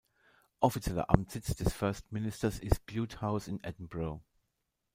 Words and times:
Offizieller 0.61 1.11
Amtssitz 1.11 1.53
des 1.55 1.73
First 1.73 2.11
Ministers 2.11 2.57
ist 2.57 2.87
Bute 2.87 3.21
House 3.21 3.47
in 3.47 3.63
Edinburgh. 3.63 4.23